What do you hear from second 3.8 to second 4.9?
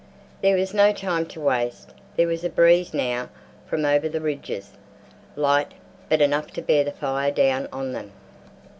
over the ridges,